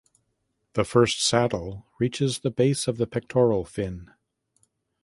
The 0.73 0.83
first 0.83 1.21
saddle 1.23 1.85
reaches 1.99 2.39
the 2.39 2.49
base 2.49 2.87
of 2.87 2.97
the 2.97 3.05
pectoral 3.05 3.65
fin. 3.65 4.09